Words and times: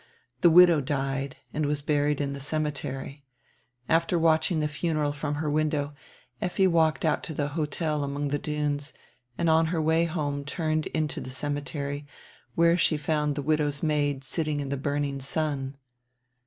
The 0.41 0.49
widow 0.49 0.81
died 0.81 1.35
and 1.53 1.67
was 1.67 1.83
buried 1.83 2.19
in 2.19 2.33
die 2.33 2.39
cemetery. 2.39 3.23
After 3.87 4.17
watching 4.17 4.59
die 4.59 4.65
funeral 4.65 5.11
from 5.13 5.35
her 5.35 5.47
window 5.47 5.93
Effi 6.41 6.65
walked 6.65 7.05
out 7.05 7.21
to 7.25 7.35
die 7.35 7.45
hotel 7.45 8.03
among 8.03 8.29
die 8.29 8.39
dunes 8.39 8.93
and 9.37 9.47
on 9.47 9.67
her 9.67 9.79
way 9.79 10.05
home 10.05 10.43
turned 10.43 10.87
into 10.87 11.21
die 11.21 11.29
cemetery, 11.29 12.07
where 12.55 12.77
she 12.77 12.97
found 12.97 13.35
the 13.35 13.43
widow's 13.43 13.83
maid 13.83 14.23
sitting 14.23 14.59
in 14.59 14.69
die 14.69 14.75
burning 14.75 15.19
sun. 15.21 15.77